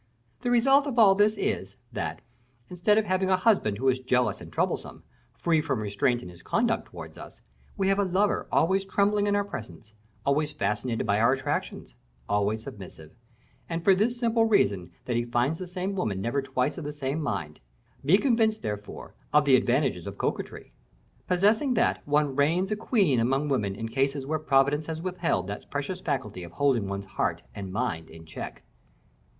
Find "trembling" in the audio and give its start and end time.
8.83-9.27